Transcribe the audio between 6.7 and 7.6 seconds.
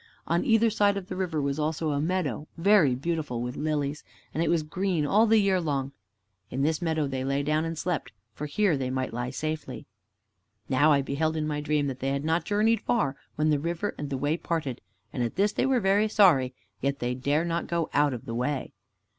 meadow they lay